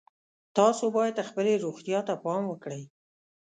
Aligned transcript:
تاسو 0.57 0.85
باید 0.97 1.25
خپلې 1.29 1.53
روغتیا 1.65 1.99
ته 2.07 2.13
پام 2.23 2.43
وکړئ 2.47 2.83